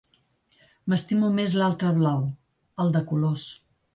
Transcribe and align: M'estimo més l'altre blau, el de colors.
M'estimo 0.93 1.29
més 1.41 1.53
l'altre 1.59 1.93
blau, 1.99 2.25
el 2.85 2.91
de 2.97 3.05
colors. 3.13 3.49